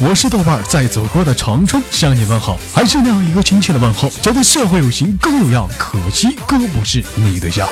[0.00, 7.68] 我是豆瓣儿，在祖国的长春向你问好，还是那样一个亲切的问候，觉得社会有型更有样，可惜哥不是你对象。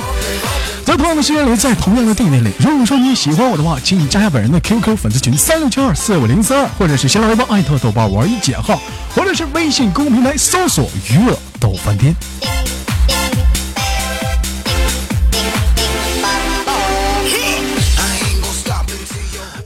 [0.85, 8.83] 在同样的时间里，在同样的地点里，如果说你喜欢我的话，请你加下本人的 QQ 粉丝群三六七二四五零三二，或者是新浪微博艾特豆瓣玩一减号，
[9.15, 12.13] 或者是微信公众平台搜索娱乐逗翻天。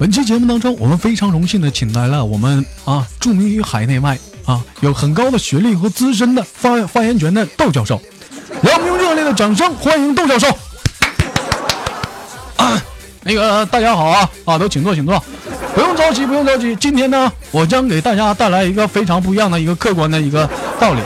[0.01, 8.01] 本期节目当中，我们非常荣幸的请来了我们啊著名于海内外啊有很高的学历和资深的发发言权的窦教授，
[8.63, 10.49] 让我们用热烈的掌声欢迎窦教授。
[12.57, 12.83] 啊，
[13.25, 15.23] 那个大家好啊啊，都请坐，请坐，
[15.75, 16.75] 不用着急，不用着急。
[16.77, 21.03] 今天呢，我将给大家带来一个非常不一样的一个客观的一个道理，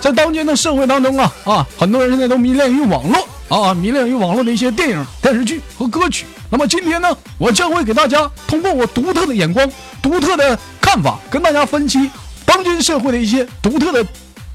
[0.00, 3.27] 在当今的社会当中啊啊，很多人现在都迷恋于网络。
[3.48, 6.26] 啊，迷恋于网络的一些电影、电视剧和歌曲。
[6.50, 9.70] 那么今天呢，我将会给大家通过我独特的眼光、
[10.02, 12.10] 独特的看法，跟大家分析
[12.44, 14.06] 当今社会的一些独特的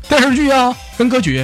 [0.07, 1.43] 电视剧啊跟歌曲。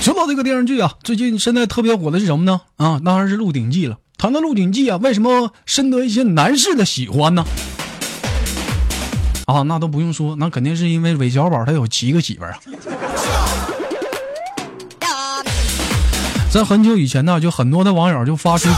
[0.00, 2.62] 说到这个电视剧啊，最近现在特别火的是什么呢？
[2.76, 3.98] 啊，当然是《鹿鼎记》了。
[4.16, 7.44] 谈到《鹿鼎记》啊，为什么深得一些男士的喜欢呢？
[9.48, 12.60] 啊，那都不用说，那肯定是因为韦小宝他有七个媳妇儿啊。
[16.50, 18.68] 在很久以前呢，就很多的网友就发出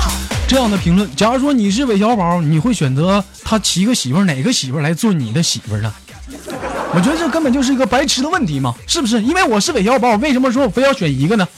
[0.46, 5.92] 这样的评论：假如说你是韦小宝，你会选择他七个媳妇儿哪个媳妇儿来做你的媳妇儿呢？
[6.94, 9.20] 我觉得这根本就是一个白痴的问题嘛，是不是？
[9.22, 11.48] 因为我是韦小宝，为什么说我非要选一个呢？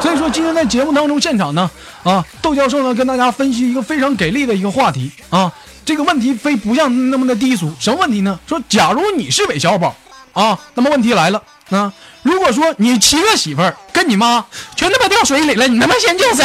[0.00, 1.70] 所以说今天在节目当中现场呢，
[2.02, 5.52] 啊，窦教授呢跟大家分析一个非常给力的一个话题啊。
[5.84, 8.38] 这个问题非不像那么的低俗，什么问题呢？
[8.46, 9.94] 说假如你是韦小宝
[10.32, 11.92] 啊，那么问题来了啊！
[12.22, 14.44] 如果说你七个媳妇儿跟你妈
[14.76, 16.44] 全他妈掉水里了，你他妈先救谁？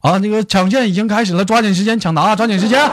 [0.00, 2.90] 啊，那个抢线已经开始了，抓紧时间抢答，抓紧时间。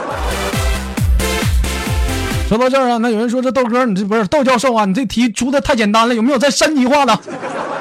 [2.50, 4.84] 说到这儿啊，那有人说这豆哥，你这不是豆教授啊？
[4.84, 7.16] 你这题出的太简单了，有没有再升级化的？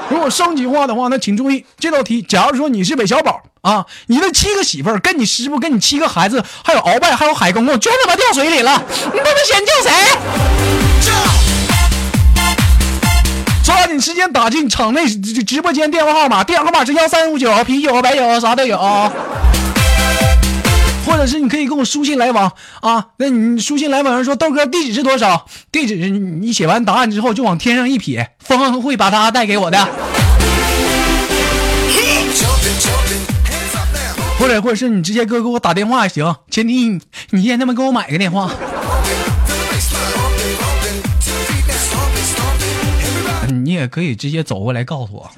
[0.10, 2.22] 如果升级化的话，那请注意这道题。
[2.22, 8.80] 假如说你是韦小宝啊，你的七个媳妇儿跟你师傅跟你七个孩子，还有鳌拜，还有海公公，全他妈掉水里了，
[9.12, 9.92] 你他妈先救谁？
[13.64, 18.78] 抓紧时间打进场内直直播间电话号码，电话号码是幺三五九，啤酒、白酒啥都有。
[21.10, 25.48] 或者是你可以跟我书信来往啊，那你书信来往上说豆哥地址是多少？
[25.72, 29.90] 地址你写完答案之后就往天上一撇，风会把它带给我的。
[34.38, 37.02] 或者或者是你直接哥给我打电话也行，前提
[37.32, 38.52] 你先他妈给我买个电话。
[43.52, 45.30] 你也可以直接走过来告诉我。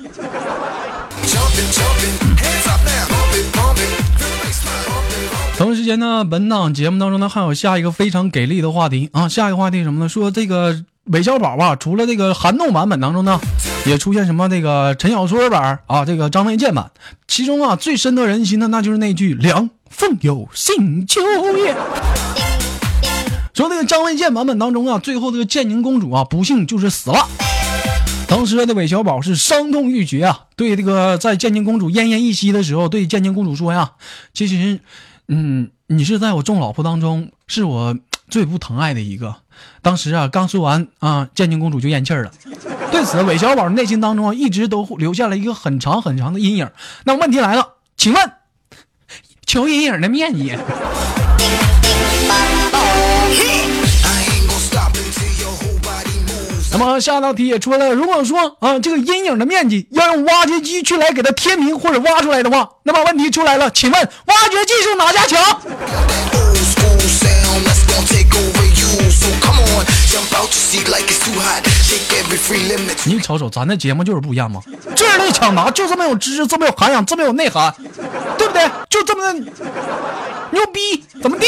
[5.81, 9.27] 时间呢，本档节目当中呢，还有下一个非常给力的话题啊！
[9.27, 10.07] 下一个话题什么呢？
[10.07, 13.41] 说这个韦小宝啊，除了这个寒冻版本当中呢，
[13.87, 16.91] 也出现什么这个陈小春版啊，这个张卫健版。
[17.27, 21.19] 其中啊，最深得人心的那就是那句“凉风有信秋
[21.57, 21.75] 叶”。
[23.55, 27.27] 说那个张卫健版本当中啊，最后这个建宁公主啊，不幸就是死了。
[28.27, 33.93] 当时的韦小宝是伤痛欲绝啊，对这个在建宁公主奄奄一息的时候，对建宁公主说呀
[34.35, 34.79] ：“其实
[35.27, 37.97] 嗯，你是在我众老婆当中是我
[38.29, 39.35] 最不疼爱的一个。
[39.81, 42.31] 当时啊，刚说完啊，建宁公主就咽气儿了。
[42.91, 46.69] 对此，韦小宝内心当中啊，一直都留下了一个很长很长的阴影。
[47.05, 48.31] 那问题来了，请问，
[49.45, 50.57] 求阴影的面积？
[56.71, 65.61] 那么下道题也出来了，如果说啊，这个阴影的面积要用挖掘机去来给它填平或者挖出来的话，那么问题出来了，请问挖掘技术哪家强？
[73.03, 74.61] 你瞅瞅，咱的节目就是不一样嘛，
[74.95, 77.73] 智力抢答就这么有知识，这么有涵养，这么有内涵，
[78.37, 78.69] 对不对？
[78.89, 79.33] 就这么
[80.51, 81.47] 牛逼，怎么地？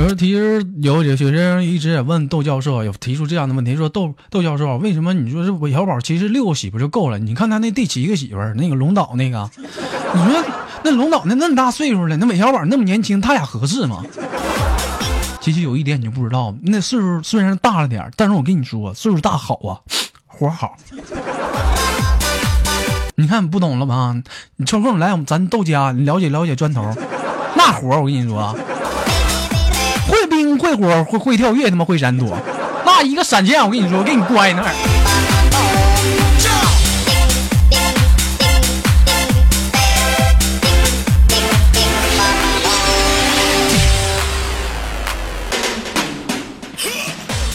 [0.00, 7.18] 有时其实有有学生一直也问窦教授，有提出这样的问题，说窦窦教授，为什么你说这韦小宝其实六个媳妇就够了？
[7.18, 10.42] 你看他那第七个媳妇儿，那个龙岛那个，你说
[10.82, 14.02] 那龙岛那那么大岁数了，那韦小宝那么年轻，他俩合适吗？
[15.38, 19.76] 其实有一点你就不知道，那岁数虽然大了点但是我跟你说，岁数大好啊，
[20.26, 20.78] 活好。
[23.16, 24.16] 你看不懂了吧？
[24.56, 26.90] 你抽空来我们咱窦家，你了解了解砖头，
[27.54, 28.56] 那活我跟你说。
[30.58, 32.36] 会火会会跳跃，他妈会闪躲，
[32.84, 34.70] 那一个闪现，我跟你说，我给你乖那儿。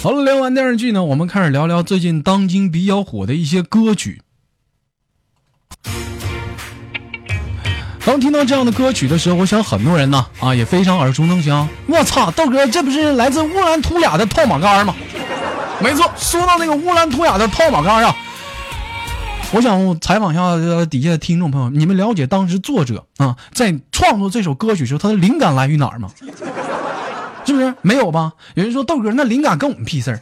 [0.02, 4.22] 好了，聊完电视剧呢，我们开始聊聊最近当今比较火的一些歌曲。
[8.06, 11.68] 当听到这样的歌曲的时候，我想很多人呢啊也非常耳熟能详。
[11.88, 14.94] 我操，豆哥，这不是来自乌兰图雅的套马杆吗？
[15.82, 18.16] 没错，说到那个乌兰图雅的套马杆啊，
[19.52, 26.10] 我想采访一下底下的听众朋友，你们了解当时作者啊在创作这首歌曲时候他的灵感来于哪儿吗？
[27.44, 28.34] 是不是没有吧？
[28.54, 30.20] 有人说豆哥，那灵感跟我们屁事儿。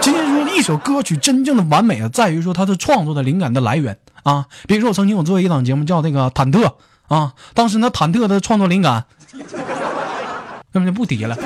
[0.00, 4.46] 其实说一首歌曲真正的完美啊，在于说它的创作的灵感的来源啊。
[4.66, 6.72] 比如说我曾经我做一档节目叫那个忐忑。
[7.08, 9.04] 啊，当时那忐忑的创作灵感，
[10.72, 11.36] 根本就不提了。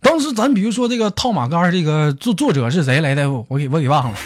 [0.00, 3.30] 当时咱比如说这个套马杆这个作作者是谁来的？
[3.30, 4.16] 我给我给忘了。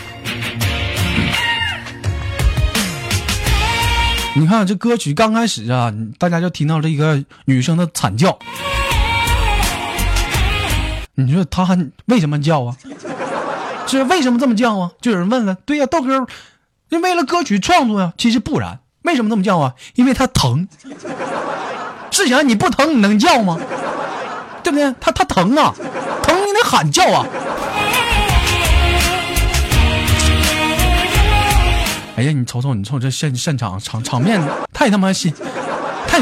[4.34, 8.38] 你看这歌曲刚开始啊，大家就听到这个女生的惨叫。
[11.14, 12.76] 你说她为什么叫啊？
[13.86, 14.90] 是为什么这么叫啊？
[15.00, 16.26] 就有人问了，对呀，豆哥。
[16.90, 18.12] 就为了歌曲创作呀？
[18.16, 19.74] 其实不然，为什么这么叫啊？
[19.94, 20.66] 因为他疼。
[22.10, 23.58] 试想，你不疼你能叫吗？
[24.62, 24.94] 对不对？
[25.00, 25.74] 他他疼啊，
[26.22, 27.26] 疼你得喊叫啊。
[32.16, 34.40] 哎呀，你瞅瞅，你瞅这现现场场场面
[34.72, 35.32] 太他妈新，
[36.06, 36.20] 太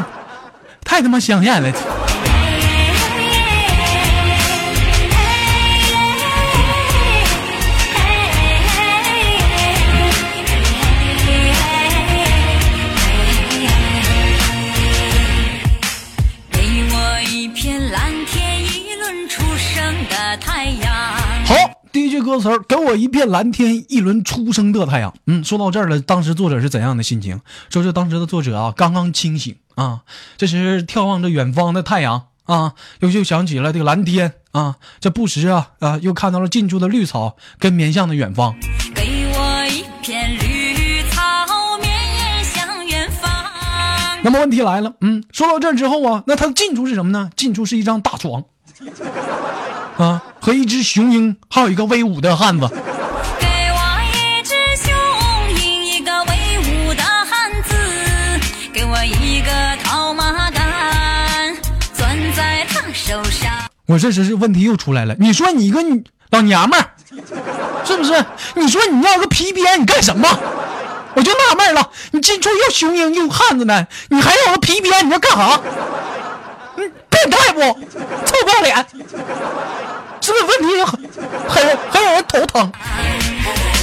[0.85, 1.73] 太他妈香艳了。
[22.37, 25.15] 歌词儿给我一片蓝天，一轮初升的太阳。
[25.27, 27.41] 嗯，说到这儿了，当时作者是怎样的心情？
[27.71, 30.03] 说是当时的作者啊，刚刚清醒啊，
[30.37, 38.55] 这时眺望着远方的太阳啊，又又想起了这个蓝天啊，这不时啊啊，又看到了近处的绿草跟面向的远方。
[38.95, 41.23] 给我一片绿草，
[41.81, 43.33] 绵延向远方。
[44.23, 47.31] 那么问题来了，嗯，说到这儿之后啊，那它的近处是什么呢？
[47.35, 48.45] 近处是一张大床。
[49.97, 52.69] 啊，和一只雄鹰，还有一个威武的汉子。
[52.69, 53.81] 给我
[54.15, 54.95] 一只雄
[55.61, 57.75] 鹰，一个威武的汉子，
[58.73, 59.51] 给我一个
[59.83, 61.53] 套马杆，
[61.93, 63.51] 攥在他手上。
[63.87, 65.83] 我这时是问题又出来了，你说你一个
[66.31, 66.91] 老娘们儿，
[67.85, 68.25] 是不是？
[68.55, 70.29] 你说你要个皮鞭，你干什么？
[71.15, 75.61] 我就纳闷了，你进出又雄鹰又汉子呢，你还要个皮鞭，你要干啥？
[76.77, 77.61] 你变态不？
[77.61, 78.87] 臭不要脸！
[80.27, 81.01] 是不是问题很
[81.49, 82.73] 很很让人头疼？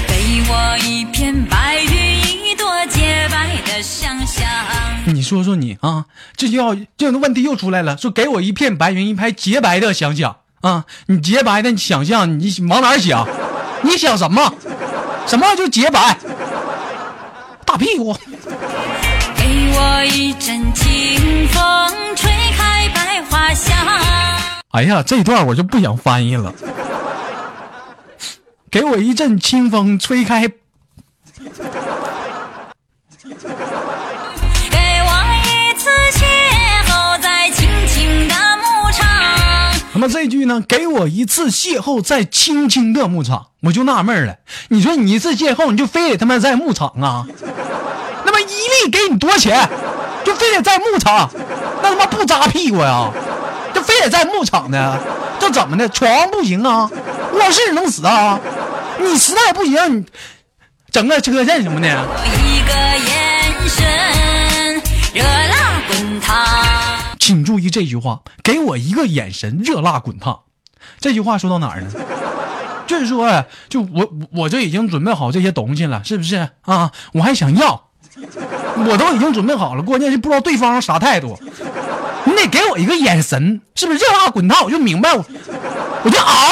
[0.05, 4.45] 给我一片白云，一朵洁白的想象。
[5.05, 6.03] 你说说你啊，
[6.35, 7.95] 这就要这样的问题又出来了。
[7.95, 13.25] 说给我一片白云，一排洁白的想想啊，你洁白的想象，你往哪想？
[13.83, 14.53] 你想什么？
[15.25, 16.17] 什么就洁白？
[17.65, 18.13] 大屁股。
[19.37, 23.77] 给我一阵清风，吹开百花香。
[24.73, 26.51] 哎呀，这段我就不想翻译了。
[28.71, 30.47] 给我一阵清风，吹开。
[30.47, 30.55] 给
[35.05, 35.13] 我
[35.45, 36.25] 一次邂
[36.87, 39.07] 逅在青青的牧场。
[39.93, 40.59] 那么这句呢？
[40.67, 44.37] 给我一次邂逅在青青的牧场，我就纳闷了。
[44.69, 47.27] 你说你一次邂逅，你就非得他妈在牧场啊？
[48.25, 49.69] 那么一粒给你多少钱？
[50.25, 51.29] 就非得在牧场？
[51.83, 53.11] 那他妈不扎屁股呀？
[53.13, 53.32] 就
[53.83, 54.97] 非得在牧场呢？
[55.39, 55.87] 这怎么的？
[55.89, 56.89] 床不行啊？
[57.33, 58.39] 卧室能死啊？
[58.99, 60.05] 你实在不行，你
[60.91, 61.87] 整个车震什么的。
[61.87, 64.81] 一个眼神，
[65.13, 66.47] 热辣滚烫。
[67.19, 70.41] 请注意这句话，给我一个眼神，热辣滚烫。
[70.99, 71.91] 这句话说到哪儿呢？
[72.85, 76.91] 就是说，就我我这已经准备好这些东西了，是不是啊？
[77.13, 77.89] 我还想要，
[78.85, 81.39] 我都已经准备好了，关键是不知道对方啥态度。
[82.33, 84.63] 你得给我一个眼神，是不是热辣滚烫？
[84.63, 85.23] 我就明白，我
[86.03, 86.51] 我就嗷。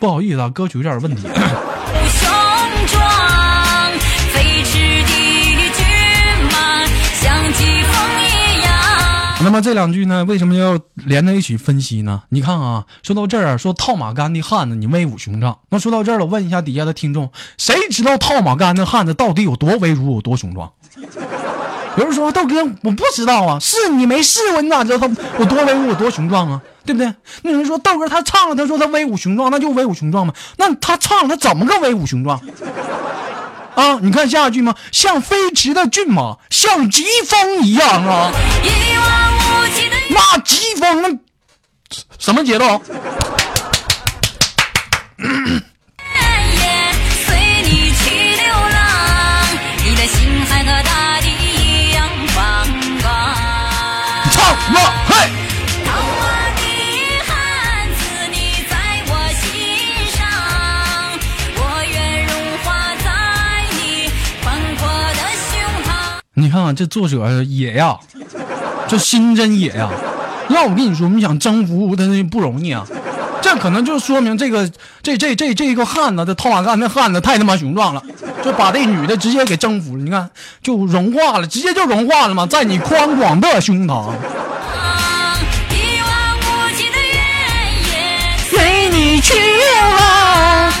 [0.00, 1.28] 不好意思啊，歌曲有点问题。
[9.42, 12.22] 那么这两句呢，为什么要连在一起分析呢？
[12.28, 15.58] 你看啊，说到这儿，说套马杆的汉子你威武雄壮。
[15.70, 20.70] 那说到这儿了，问一下底下的听众，谁知道套马杆的汉子到底有多威武、有多雄壮？
[21.96, 26.60] 有人说豆哥，我不知道啊，是你没试过，你咋知道他有多威武、有多雄壮啊？
[26.84, 27.12] 对不对？
[27.42, 30.32] 那有人说豆哥他唱了，他说他威武雄壮，那就威武雄壮嘛？
[30.58, 32.40] 那他唱了，他怎么个威武雄壮？
[33.80, 34.74] 啊，你看下一句吗？
[34.92, 38.30] 像飞驰的骏马，像疾风一样啊！
[40.10, 41.18] 那疾风，
[42.18, 42.82] 什么节奏？
[66.40, 67.98] 你看看这作者野呀，
[68.88, 69.90] 这心真野呀！
[70.48, 72.86] 要我跟你说，你想征服他那不容易啊。
[73.42, 74.68] 这可能就说明这个
[75.02, 78.02] 这这这这个汉子，这套马杆那汉子太他妈雄壮了，
[78.42, 80.02] 就把这女的直接给征服了。
[80.02, 80.30] 你看，
[80.62, 84.10] 就融化了，直接就融化了嘛，在你宽广的胸膛。
[88.48, 90.72] 随你去了。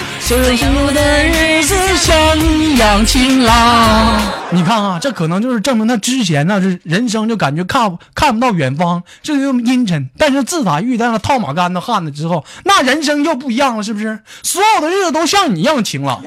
[0.56, 4.22] 幸福的日子像一样晴朗。
[4.52, 10.08] 你看啊，这可能就是证明他之前呢，是人生就感觉看看不到远方，就这么阴沉。
[10.16, 14.18] 但是自打遇到了套马杆的汉子之后，那人生就不一样了，是不是？
[14.42, 16.22] 所有的日子都像你一样晴朗。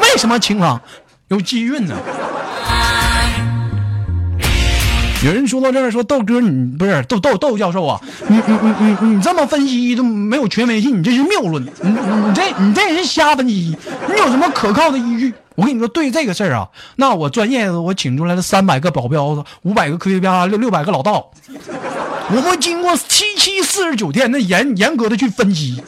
[0.00, 0.80] 为什么晴朗？
[1.28, 1.96] 有机运呢。
[5.22, 8.00] 有人说到这儿说豆哥，你不是豆豆豆教授啊？
[8.28, 11.62] 你你你你你这么分析都没有权威性，你这是谬论。
[11.82, 13.76] 你你这你这是瞎分析，
[14.08, 15.34] 你有什么可靠的依据？
[15.56, 21.30] 我跟你说，对这个事儿啊，那我专业我请出来了三百个保镖子，五百个科学家，六六百个老道，
[22.34, 25.82] 我会经过七七四十九天的严严格的去分析，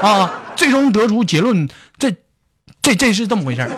[0.00, 1.68] 啊，最终得出结论，
[1.98, 2.10] 这
[2.80, 3.70] 这这是这么回事儿。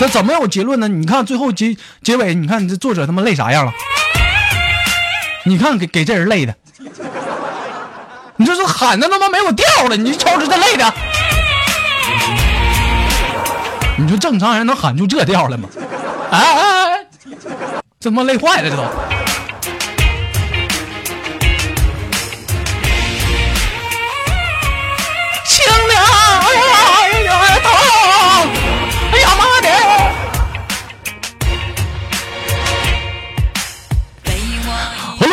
[0.00, 0.88] 这怎么有结论呢？
[0.88, 3.72] 你看最后结结尾，你看你这作者他妈累啥样了？
[5.44, 6.54] 你看给给这人累的，
[8.36, 10.90] 你这是喊的他妈没有调了，你瞅瞅这累的，
[13.98, 15.68] 你说正常人能喊出这调来吗？
[16.30, 17.06] 哎哎哎，
[18.00, 18.82] 这他妈累坏了，这都。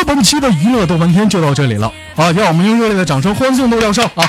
[0.08, 2.32] 本期的娱乐豆翻天就到这里了啊！
[2.32, 4.24] 让我们用热烈的掌声欢送豆教授啊！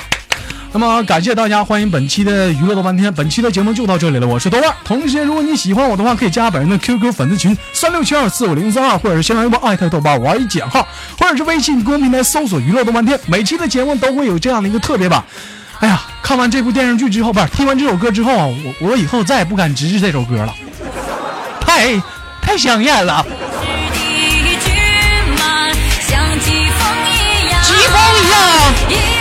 [0.74, 3.12] 那么感谢大家，欢迎本期的娱乐豆翻天。
[3.14, 4.76] 本期的节目就到这里了，我是豆瓣。
[4.84, 10.86] 同时，如果你喜欢我的话，可以加本人的 QQ 粉丝群三六七二四五零三二，或者是新浪微博艾特豆瓣五二一减号，
[11.18, 13.18] 或者是微信公众平台搜索娱乐豆翻天。
[13.28, 15.24] 每期的节目都会有这样的一个特别版。
[15.80, 18.46] 哎呀，看完这部电视剧之后，不是听完这首歌之后啊，
[18.82, 20.54] 我我以后再也不敢直视这首歌了，
[21.62, 21.98] 太
[22.42, 23.26] 太香艳了。
[28.22, 29.19] Yeah.